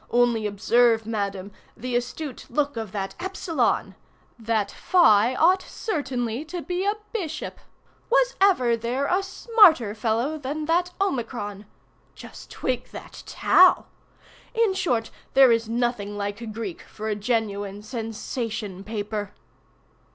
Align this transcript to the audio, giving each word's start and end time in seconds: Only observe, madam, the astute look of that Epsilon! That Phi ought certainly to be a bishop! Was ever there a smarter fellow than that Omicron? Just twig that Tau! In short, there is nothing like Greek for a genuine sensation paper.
Only 0.09 0.47
observe, 0.47 1.05
madam, 1.05 1.51
the 1.77 1.95
astute 1.95 2.47
look 2.49 2.75
of 2.75 2.91
that 2.91 3.13
Epsilon! 3.19 3.93
That 4.39 4.71
Phi 4.71 5.35
ought 5.35 5.61
certainly 5.61 6.43
to 6.45 6.63
be 6.63 6.83
a 6.85 6.95
bishop! 7.13 7.59
Was 8.09 8.35
ever 8.41 8.75
there 8.75 9.05
a 9.05 9.21
smarter 9.21 9.93
fellow 9.93 10.39
than 10.39 10.65
that 10.65 10.89
Omicron? 10.99 11.67
Just 12.15 12.49
twig 12.49 12.85
that 12.85 13.21
Tau! 13.27 13.85
In 14.55 14.73
short, 14.73 15.11
there 15.35 15.51
is 15.51 15.69
nothing 15.69 16.17
like 16.17 16.51
Greek 16.51 16.81
for 16.81 17.07
a 17.07 17.13
genuine 17.15 17.83
sensation 17.83 18.83
paper. 18.83 19.31